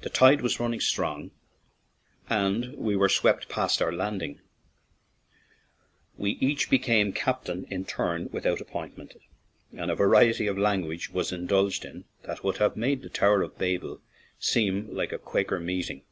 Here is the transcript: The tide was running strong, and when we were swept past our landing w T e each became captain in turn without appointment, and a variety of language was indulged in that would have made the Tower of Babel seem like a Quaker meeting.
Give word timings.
The 0.00 0.08
tide 0.08 0.40
was 0.40 0.58
running 0.58 0.80
strong, 0.80 1.30
and 2.30 2.62
when 2.72 2.76
we 2.78 2.96
were 2.96 3.10
swept 3.10 3.50
past 3.50 3.82
our 3.82 3.92
landing 3.92 4.40
w 6.16 6.34
T 6.34 6.46
e 6.46 6.50
each 6.50 6.70
became 6.70 7.12
captain 7.12 7.66
in 7.68 7.84
turn 7.84 8.30
without 8.32 8.62
appointment, 8.62 9.16
and 9.76 9.90
a 9.90 9.94
variety 9.96 10.46
of 10.46 10.56
language 10.56 11.10
was 11.10 11.30
indulged 11.30 11.84
in 11.84 12.06
that 12.22 12.42
would 12.42 12.56
have 12.56 12.74
made 12.74 13.02
the 13.02 13.10
Tower 13.10 13.42
of 13.42 13.58
Babel 13.58 14.00
seem 14.38 14.88
like 14.96 15.12
a 15.12 15.18
Quaker 15.18 15.60
meeting. 15.60 16.06